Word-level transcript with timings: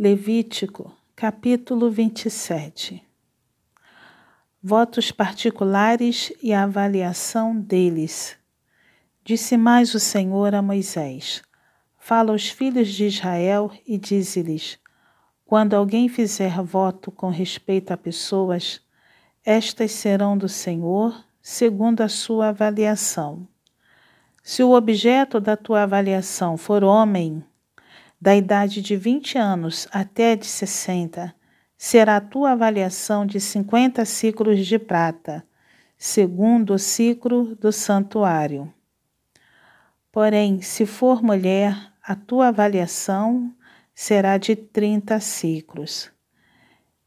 Levítico, 0.00 0.92
capítulo 1.16 1.90
27 1.90 3.02
Votos 4.62 5.10
particulares 5.10 6.32
e 6.40 6.54
avaliação 6.54 7.60
deles. 7.60 8.38
Disse 9.24 9.56
mais 9.56 9.94
o 9.96 9.98
Senhor 9.98 10.54
a 10.54 10.62
Moisés: 10.62 11.42
Fala 11.98 12.30
aos 12.30 12.48
filhos 12.48 12.90
de 12.90 13.06
Israel 13.06 13.72
e 13.84 13.98
dize-lhes: 13.98 14.78
Quando 15.44 15.74
alguém 15.74 16.08
fizer 16.08 16.62
voto 16.62 17.10
com 17.10 17.28
respeito 17.28 17.90
a 17.90 17.96
pessoas, 17.96 18.80
estas 19.44 19.90
serão 19.90 20.38
do 20.38 20.48
Senhor, 20.48 21.24
segundo 21.42 22.02
a 22.02 22.08
sua 22.08 22.50
avaliação. 22.50 23.48
Se 24.44 24.62
o 24.62 24.74
objeto 24.74 25.40
da 25.40 25.56
tua 25.56 25.82
avaliação 25.82 26.56
for 26.56 26.84
homem, 26.84 27.42
da 28.20 28.34
idade 28.34 28.82
de 28.82 28.96
20 28.96 29.38
anos 29.38 29.86
até 29.92 30.34
de 30.34 30.46
60, 30.46 31.34
será 31.76 32.16
a 32.16 32.20
tua 32.20 32.52
avaliação 32.52 33.24
de 33.24 33.40
50 33.40 34.04
ciclos 34.04 34.66
de 34.66 34.78
prata, 34.78 35.44
segundo 35.96 36.74
o 36.74 36.78
ciclo 36.78 37.54
do 37.54 37.70
santuário. 37.70 38.72
Porém, 40.10 40.60
se 40.60 40.84
for 40.84 41.22
mulher, 41.22 41.76
a 42.02 42.16
tua 42.16 42.48
avaliação 42.48 43.54
será 43.94 44.36
de 44.36 44.56
30 44.56 45.20
ciclos. 45.20 46.10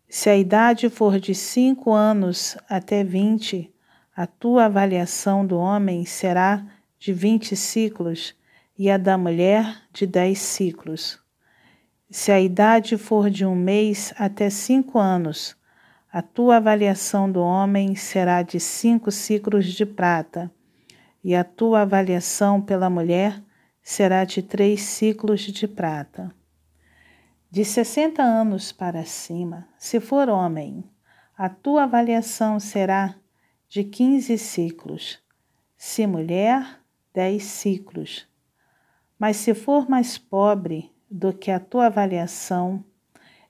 Se 0.07 0.29
a 0.29 0.37
idade 0.37 0.89
for 0.89 1.19
de 1.19 1.33
5 1.35 1.91
anos 1.91 2.57
até 2.69 3.03
20, 3.03 3.73
a 4.15 4.27
tua 4.27 4.65
avaliação 4.65 5.45
do 5.45 5.57
homem 5.57 6.05
será 6.05 6.65
de 6.99 7.11
20 7.11 7.55
ciclos 7.55 8.35
e 8.77 8.89
a 8.89 8.97
da 8.97 9.17
mulher 9.17 9.83
de 9.91 10.07
dez 10.07 10.39
ciclos. 10.39 11.19
Se 12.09 12.31
a 12.31 12.39
idade 12.39 12.97
for 12.97 13.29
de 13.29 13.45
um 13.45 13.55
mês 13.55 14.13
até 14.17 14.49
cinco 14.49 14.99
anos, 14.99 15.55
a 16.11 16.21
tua 16.21 16.57
avaliação 16.57 17.31
do 17.31 17.41
homem 17.41 17.95
será 17.95 18.41
de 18.41 18.59
cinco 18.59 19.11
ciclos 19.11 19.65
de 19.65 19.85
prata, 19.85 20.51
e 21.23 21.35
a 21.35 21.43
tua 21.43 21.81
avaliação 21.81 22.61
pela 22.61 22.89
mulher 22.89 23.41
será 23.81 24.25
de 24.25 24.41
três 24.41 24.81
ciclos 24.81 25.41
de 25.41 25.67
prata. 25.67 26.33
De 27.49 27.63
sessenta 27.63 28.23
anos 28.23 28.71
para 28.71 29.05
cima, 29.05 29.67
se 29.77 29.99
for 29.99 30.29
homem, 30.29 30.83
a 31.37 31.49
tua 31.49 31.83
avaliação 31.83 32.59
será 32.59 33.15
de 33.69 33.83
quinze 33.83 34.37
ciclos, 34.37 35.19
se 35.77 36.05
mulher, 36.05 36.79
dez 37.13 37.43
ciclos 37.43 38.30
mas 39.21 39.37
se 39.37 39.53
for 39.53 39.87
mais 39.87 40.17
pobre 40.17 40.91
do 41.07 41.31
que 41.31 41.51
a 41.51 41.59
tua 41.59 41.85
avaliação, 41.85 42.83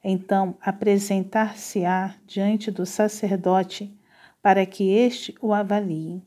então 0.04 0.58
apresentar-se-á 0.60 2.16
diante 2.28 2.70
do 2.70 2.86
sacerdote 2.86 3.98
para 4.42 4.66
que 4.66 4.92
este 4.92 5.34
o 5.42 5.54
avalie. 5.54 6.22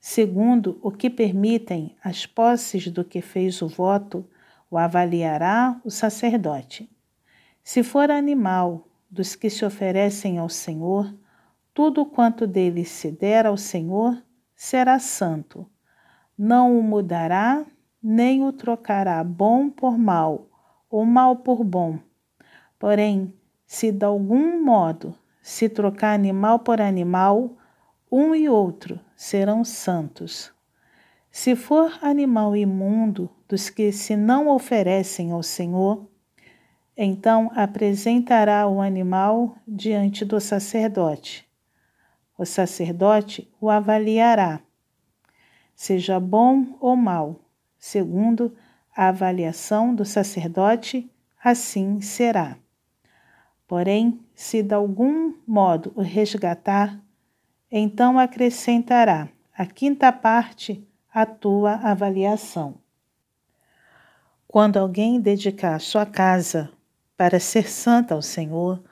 Segundo 0.00 0.76
o 0.82 0.90
que 0.90 1.08
permitem 1.08 1.94
as 2.02 2.26
posses 2.26 2.88
do 2.88 3.04
que 3.04 3.20
fez 3.20 3.62
o 3.62 3.68
voto, 3.68 4.28
o 4.68 4.76
avaliará 4.76 5.80
o 5.84 5.90
sacerdote. 5.90 6.90
Se 7.62 7.84
for 7.84 8.10
animal 8.10 8.88
dos 9.08 9.36
que 9.36 9.48
se 9.48 9.64
oferecem 9.64 10.36
ao 10.36 10.48
Senhor, 10.48 11.14
tudo 11.72 12.04
quanto 12.04 12.44
dele 12.44 12.84
se 12.84 13.12
der 13.12 13.46
ao 13.46 13.56
Senhor 13.56 14.20
será 14.56 14.98
santo. 14.98 15.64
Não 16.36 16.76
o 16.76 16.82
mudará 16.82 17.64
nem 18.02 18.42
o 18.44 18.52
trocará 18.52 19.22
bom 19.22 19.68
por 19.68 19.98
mal, 19.98 20.48
ou 20.88 21.04
mal 21.04 21.36
por 21.36 21.62
bom. 21.62 21.98
Porém, 22.78 23.34
se 23.66 23.92
de 23.92 24.04
algum 24.04 24.62
modo 24.64 25.14
se 25.42 25.68
trocar 25.68 26.14
animal 26.14 26.60
por 26.60 26.80
animal, 26.80 27.56
um 28.10 28.34
e 28.34 28.48
outro 28.48 28.98
serão 29.14 29.64
santos. 29.64 30.52
Se 31.30 31.54
for 31.54 31.98
animal 32.02 32.56
imundo 32.56 33.30
dos 33.48 33.70
que 33.70 33.92
se 33.92 34.16
não 34.16 34.48
oferecem 34.48 35.30
ao 35.30 35.42
Senhor, 35.42 36.08
então 36.96 37.50
apresentará 37.54 38.66
o 38.66 38.80
animal 38.80 39.56
diante 39.66 40.24
do 40.24 40.40
sacerdote. 40.40 41.48
O 42.36 42.44
sacerdote 42.44 43.48
o 43.60 43.70
avaliará, 43.70 44.60
seja 45.74 46.18
bom 46.18 46.76
ou 46.80 46.96
mal 46.96 47.49
segundo 47.80 48.54
a 48.94 49.08
avaliação 49.08 49.94
do 49.94 50.04
sacerdote, 50.04 51.10
assim 51.42 52.02
será. 52.02 52.58
Porém, 53.66 54.20
se 54.34 54.62
de 54.62 54.74
algum 54.74 55.34
modo 55.46 55.90
o 55.96 56.02
resgatar, 56.02 57.00
então 57.72 58.18
acrescentará 58.18 59.28
a 59.56 59.64
quinta 59.64 60.12
parte 60.12 60.86
à 61.12 61.24
tua 61.24 61.74
avaliação. 61.76 62.74
Quando 64.46 64.76
alguém 64.76 65.20
dedicar 65.20 65.80
sua 65.80 66.04
casa 66.04 66.70
para 67.16 67.40
ser 67.40 67.70
santa 67.70 68.14
ao 68.14 68.22
Senhor, 68.22 68.82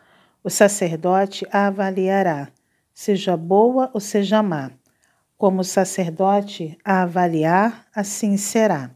o 0.42 0.48
sacerdote 0.48 1.44
a 1.52 1.66
avaliará, 1.66 2.48
seja 2.94 3.36
boa 3.36 3.90
ou 3.92 4.00
seja 4.00 4.42
má 4.42 4.70
como 5.38 5.62
sacerdote 5.62 6.76
a 6.84 7.02
avaliar, 7.02 7.86
assim 7.94 8.36
será. 8.36 8.90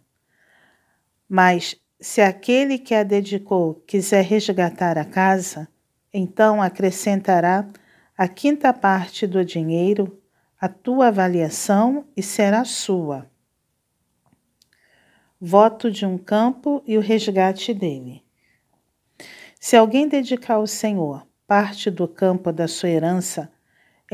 Mas 1.28 1.76
se 2.00 2.20
aquele 2.20 2.78
que 2.78 2.96
a 2.96 3.04
dedicou 3.04 3.76
quiser 3.86 4.24
resgatar 4.24 4.98
a 4.98 5.04
casa, 5.04 5.68
então 6.12 6.60
acrescentará 6.60 7.66
a 8.18 8.26
quinta 8.26 8.72
parte 8.72 9.24
do 9.24 9.44
dinheiro, 9.44 10.20
a 10.60 10.68
tua 10.68 11.08
avaliação 11.08 12.04
e 12.16 12.22
será 12.22 12.64
sua. 12.64 13.30
Voto 15.40 15.90
de 15.90 16.04
um 16.04 16.18
campo 16.18 16.82
e 16.84 16.98
o 16.98 17.00
resgate 17.00 17.72
dele. 17.72 18.22
Se 19.60 19.76
alguém 19.76 20.08
dedicar 20.08 20.54
ao 20.54 20.66
Senhor 20.66 21.24
parte 21.46 21.88
do 21.88 22.08
campo 22.08 22.52
da 22.52 22.66
sua 22.66 22.88
herança, 22.88 23.50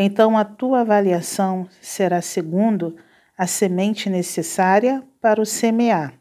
então 0.00 0.38
a 0.38 0.44
tua 0.44 0.82
avaliação 0.82 1.68
será 1.80 2.22
segundo 2.22 2.96
a 3.36 3.48
semente 3.48 4.08
necessária 4.08 5.02
para 5.20 5.42
o 5.42 5.44
semear. 5.44 6.14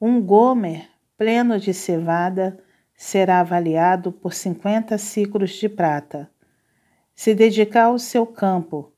Um 0.00 0.20
gomer 0.20 0.88
pleno 1.16 1.60
de 1.60 1.72
cevada 1.72 2.58
será 2.96 3.38
avaliado 3.38 4.10
por 4.10 4.34
50 4.34 4.98
ciclos 4.98 5.52
de 5.52 5.68
prata. 5.68 6.28
Se 7.14 7.36
dedicar 7.36 7.84
ao 7.84 8.00
seu 8.00 8.26
campo, 8.26 8.92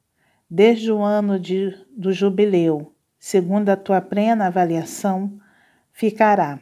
desde 0.49 0.91
o 0.91 1.03
ano 1.03 1.39
de, 1.39 1.77
do 1.95 2.11
jubileu, 2.11 2.95
segundo 3.19 3.69
a 3.69 3.77
tua 3.77 4.01
plena 4.01 4.47
avaliação, 4.47 5.39
ficará. 5.93 6.59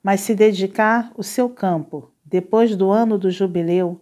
Mas 0.00 0.20
se 0.20 0.36
dedicar 0.36 1.10
o 1.16 1.24
seu 1.24 1.50
campo 1.50 2.12
depois 2.24 2.76
do 2.76 2.88
ano 2.88 3.18
do 3.18 3.32
jubileu, 3.32 4.00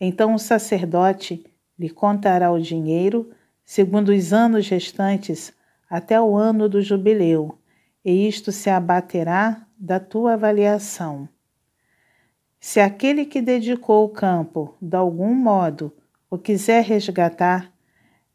então 0.00 0.34
o 0.34 0.40
sacerdote 0.40 1.44
lhe 1.78 1.88
contará 1.88 2.50
o 2.50 2.60
dinheiro 2.60 3.30
segundo 3.64 4.08
os 4.08 4.32
anos 4.32 4.68
restantes 4.68 5.52
até 5.88 6.20
o 6.20 6.36
ano 6.36 6.68
do 6.68 6.82
jubileu, 6.82 7.58
e 8.04 8.26
isto 8.26 8.50
se 8.50 8.70
abaterá 8.70 9.66
da 9.78 10.00
tua 10.00 10.34
avaliação. 10.34 11.28
Se 12.58 12.80
aquele 12.80 13.24
que 13.24 13.40
dedicou 13.40 14.04
o 14.04 14.08
campo, 14.08 14.74
de 14.80 14.96
algum 14.96 15.34
modo, 15.34 15.92
o 16.30 16.36
quiser 16.36 16.82
resgatar, 16.82 17.72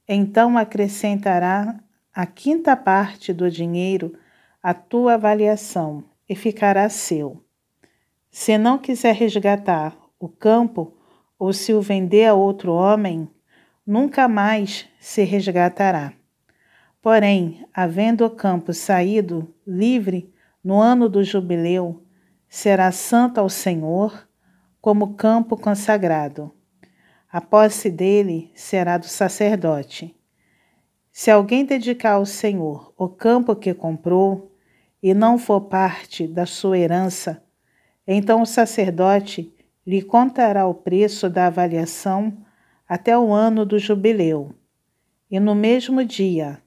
então 0.07 0.57
acrescentará 0.57 1.79
a 2.13 2.25
quinta 2.25 2.75
parte 2.75 3.33
do 3.33 3.49
dinheiro 3.49 4.15
à 4.61 4.73
tua 4.73 5.15
avaliação 5.15 6.03
e 6.29 6.35
ficará 6.35 6.87
seu. 6.89 7.43
Se 8.31 8.57
não 8.57 8.77
quiser 8.77 9.15
resgatar 9.15 9.95
o 10.19 10.29
campo, 10.29 10.93
ou 11.37 11.51
se 11.51 11.73
o 11.73 11.81
vender 11.81 12.25
a 12.25 12.33
outro 12.33 12.71
homem, 12.71 13.27
nunca 13.85 14.27
mais 14.27 14.87
se 14.99 15.23
resgatará. 15.23 16.13
Porém, 17.01 17.65
havendo 17.73 18.25
o 18.25 18.29
campo 18.29 18.73
saído 18.73 19.53
livre 19.67 20.33
no 20.63 20.79
ano 20.79 21.09
do 21.09 21.23
jubileu, 21.23 22.05
será 22.47 22.91
santo 22.91 23.39
ao 23.39 23.49
Senhor, 23.49 24.27
como 24.79 25.15
campo 25.15 25.57
consagrado. 25.57 26.51
A 27.31 27.41
posse 27.41 27.89
dele 27.89 28.51
será 28.53 28.97
do 28.97 29.07
sacerdote. 29.07 30.15
Se 31.11 31.31
alguém 31.31 31.65
dedicar 31.65 32.13
ao 32.13 32.25
Senhor 32.25 32.93
o 32.97 33.09
campo 33.09 33.55
que 33.55 33.73
comprou, 33.73 34.51
e 35.01 35.13
não 35.13 35.37
for 35.37 35.61
parte 35.61 36.25
da 36.25 36.45
sua 36.45 36.77
herança, 36.77 37.43
então 38.07 38.41
o 38.41 38.45
sacerdote 38.45 39.53
lhe 39.85 40.01
contará 40.01 40.65
o 40.65 40.73
preço 40.73 41.29
da 41.29 41.47
avaliação 41.47 42.37
até 42.87 43.17
o 43.17 43.31
ano 43.31 43.65
do 43.65 43.79
jubileu, 43.79 44.53
e 45.29 45.39
no 45.39 45.55
mesmo 45.55 46.03
dia 46.03 46.61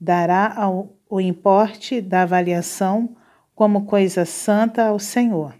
dará 0.00 0.52
ao, 0.56 0.96
o 1.08 1.20
importe 1.20 2.00
da 2.00 2.22
avaliação 2.22 3.16
como 3.54 3.86
coisa 3.86 4.24
santa 4.24 4.86
ao 4.86 4.98
Senhor. 4.98 5.54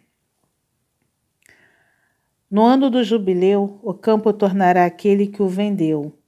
No 2.50 2.62
ano 2.64 2.90
do 2.90 3.02
jubileu, 3.02 3.80
o 3.82 3.94
campo 3.94 4.32
tornará 4.32 4.84
aquele 4.84 5.26
que 5.26 5.42
o 5.42 5.48
vendeu, 5.48 6.18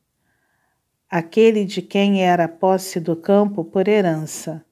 aquele 1.10 1.64
de 1.64 1.82
quem 1.82 2.24
era 2.24 2.48
posse 2.48 2.98
do 2.98 3.14
campo 3.14 3.64
por 3.64 3.88
herança. 3.88 4.64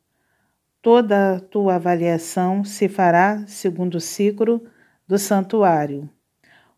Toda 0.80 1.36
a 1.36 1.40
tua 1.40 1.74
avaliação 1.74 2.64
se 2.64 2.88
fará 2.88 3.46
segundo 3.46 3.96
o 3.96 4.00
ciclo 4.00 4.64
do 5.06 5.18
santuário. 5.18 6.08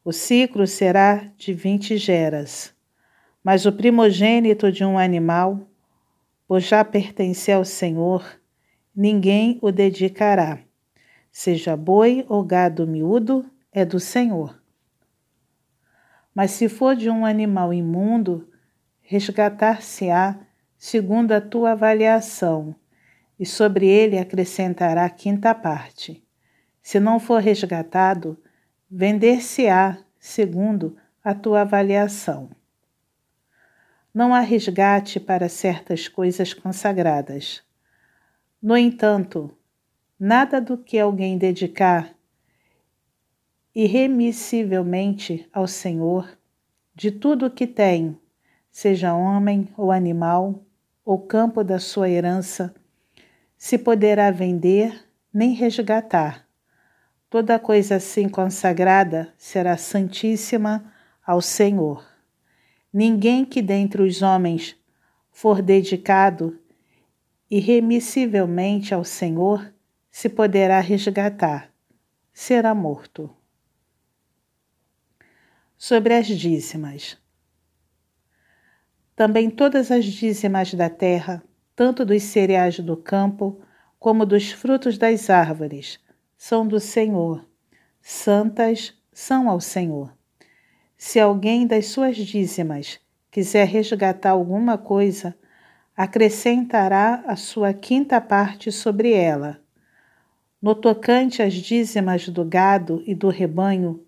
O 0.05 0.13
ciclo 0.13 0.67
será 0.67 1.33
de 1.39 1.55
vinte 1.55 1.97
geras. 1.97 2.75
Mas 3.43 3.65
o 3.65 3.73
primogênito 3.73 4.71
de 4.71 4.85
um 4.85 4.99
animal, 4.99 5.67
por 6.47 6.61
já 6.61 6.85
pertencer 6.85 7.57
ao 7.57 7.65
Senhor, 7.65 8.23
ninguém 8.95 9.59
o 9.63 9.73
dedicará. 9.73 10.59
Seja 11.33 11.75
boi 11.75 12.25
ou 12.29 12.45
gado 12.45 12.87
miúdo, 12.87 13.51
é 13.73 13.85
do 13.85 13.99
Senhor. 13.99 14.63
Mas 16.35 16.51
se 16.51 16.69
for 16.69 16.95
de 16.95 17.09
um 17.09 17.25
animal 17.25 17.73
imundo, 17.73 18.47
resgatar-se-á 19.01 20.39
segundo 20.77 21.33
a 21.33 21.41
tua 21.41 21.73
avaliação, 21.73 22.77
e 23.41 23.47
sobre 23.47 23.87
ele 23.87 24.19
acrescentará 24.19 25.09
quinta 25.09 25.55
parte. 25.55 26.23
Se 26.83 27.01
não 27.01 27.19
for 27.19 27.41
resgatado, 27.41 28.39
vender-se-á 28.97 29.99
segundo 30.21 30.97
a 31.25 31.35
tua 31.35 31.63
avaliação. 31.63 32.49
Não 34.15 34.33
há 34.33 34.39
resgate 34.39 35.19
para 35.19 35.49
certas 35.49 36.07
coisas 36.07 36.55
consagradas. 36.55 37.61
No 38.63 38.77
entanto, 38.77 39.53
nada 40.17 40.61
do 40.61 40.79
que 40.79 40.97
alguém 40.97 41.37
dedicar 41.37 42.15
irremissivelmente 43.75 45.49
ao 45.53 45.67
Senhor, 45.67 46.39
de 46.95 47.11
tudo 47.11 47.47
o 47.47 47.51
que 47.51 47.67
tem, 47.67 48.17
seja 48.71 49.13
homem 49.13 49.69
ou 49.77 49.91
animal, 49.91 50.63
ou 51.05 51.19
campo 51.19 51.65
da 51.65 51.81
sua 51.81 52.09
herança, 52.09 52.73
se 53.59 53.77
poderá 53.77 54.31
vender 54.31 55.05
nem 55.33 55.53
resgatar. 55.53 56.44
Toda 57.35 57.59
coisa 57.59 57.97
assim 57.97 58.29
consagrada 58.29 59.35
será 59.37 59.77
santíssima 59.77 60.95
ao 61.27 61.41
Senhor. 61.41 62.07
Ninguém 62.93 63.45
que 63.45 63.61
dentre 63.61 64.03
os 64.03 64.23
homens 64.23 64.77
for 65.33 65.61
dedicado 65.61 66.57
irremissivelmente 67.51 68.95
ao 68.95 69.03
Senhor 69.03 69.75
se 70.13 70.29
poderá 70.29 70.79
resgatar, 70.79 71.73
será 72.33 72.73
morto. 72.73 73.29
Sobre 75.77 76.15
as 76.15 76.29
dízimas. 76.29 77.19
Também 79.17 79.51
todas 79.51 79.91
as 79.91 80.05
dízimas 80.05 80.73
da 80.73 80.89
terra, 80.89 81.43
tanto 81.75 82.05
dos 82.05 82.23
cereais 82.23 82.79
do 82.79 82.97
campo 82.97 83.61
como 83.99 84.25
dos 84.25 84.53
frutos 84.53 84.97
das 84.97 85.29
árvores, 85.29 85.99
são 86.47 86.69
do 86.69 86.79
Senhor, 86.79 87.43
santas 88.03 88.93
são 89.11 89.49
ao 89.49 89.63
Senhor. 89.63 90.13
Se 90.95 91.19
alguém 91.19 91.67
das 91.67 91.87
suas 91.87 92.19
dízimas 92.19 93.01
quiser 93.31 93.67
resgatar 93.67 94.33
alguma 94.33 94.77
coisa, 94.77 95.35
acrescentará 95.97 97.25
a 97.27 97.35
sua 97.35 97.73
quinta 97.73 98.21
parte 98.21 98.71
sobre 98.71 99.15
ela. 99.15 99.59
No 100.61 100.75
tocante 100.75 101.43
às 101.43 101.55
dízimas 101.55 102.29
do 102.29 102.45
gado 102.45 103.03
e 103.07 103.15
do 103.15 103.31
rebanho, 103.31 104.05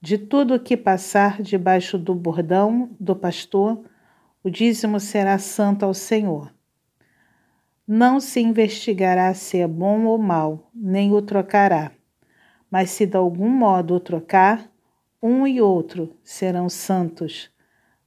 de 0.00 0.16
tudo 0.16 0.54
o 0.54 0.60
que 0.60 0.78
passar 0.78 1.42
debaixo 1.42 1.98
do 1.98 2.14
bordão 2.14 2.88
do 2.98 3.14
pastor, 3.14 3.84
o 4.42 4.48
dízimo 4.48 4.98
será 4.98 5.38
santo 5.38 5.84
ao 5.84 5.92
Senhor. 5.92 6.55
Não 7.88 8.18
se 8.18 8.40
investigará 8.40 9.32
se 9.32 9.58
é 9.58 9.68
bom 9.68 10.06
ou 10.06 10.18
mal, 10.18 10.70
nem 10.74 11.12
o 11.12 11.22
trocará. 11.22 11.92
Mas 12.68 12.90
se 12.90 13.06
de 13.06 13.16
algum 13.16 13.48
modo 13.48 13.94
o 13.94 14.00
trocar, 14.00 14.68
um 15.22 15.46
e 15.46 15.60
outro 15.60 16.16
serão 16.24 16.68
santos, 16.68 17.48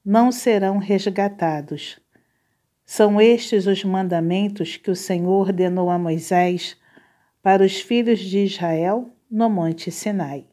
não 0.04 0.34
serão 0.34 0.80
resgatados. 0.80 1.98
São 2.86 3.22
estes 3.22 3.68
os 3.68 3.84
mandamentos 3.86 4.76
que 4.76 4.92
o 4.92 4.96
Senhor 4.96 5.48
ordenou 5.48 5.90
a 5.90 5.98
Moisés 5.98 6.76
para 7.42 7.64
os 7.64 7.80
filhos 7.80 8.20
de 8.20 8.40
Israel 8.40 9.10
no 9.32 9.50
Monte 9.50 9.92
Sinai. 9.92 10.46